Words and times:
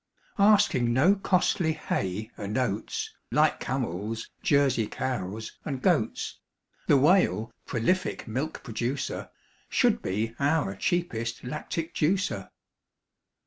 Asking 0.39 0.93
no 0.93 1.13
costly 1.13 1.73
hay 1.73 2.31
and 2.35 2.57
oats, 2.57 3.13
Like 3.31 3.59
camels, 3.59 4.27
Jersey 4.41 4.87
cows, 4.87 5.51
and 5.63 5.79
goats, 5.79 6.39
The 6.87 6.97
Whale, 6.97 7.51
prolific 7.67 8.27
milk 8.27 8.63
producer, 8.63 9.29
Should 9.69 10.01
be 10.01 10.33
our 10.39 10.75
cheapest 10.75 11.43
lactic 11.43 11.93
juicer. 11.93 12.49